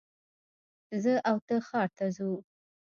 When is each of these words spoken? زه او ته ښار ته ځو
زه 1.03 1.13
او 1.29 1.37
ته 1.47 1.55
ښار 1.67 1.89
ته 1.97 2.05
ځو 2.15 2.31